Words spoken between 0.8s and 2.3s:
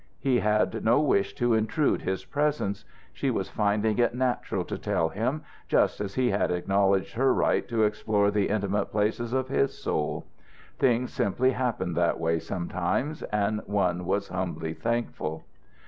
no wish to intrude his